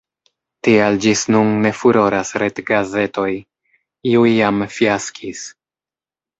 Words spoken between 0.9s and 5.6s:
ĝis nun ne furoras retgazetoj, iuj jam fiaskis.